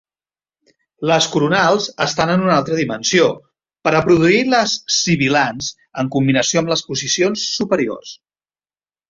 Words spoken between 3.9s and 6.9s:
a produir les sibilants en combinació amb les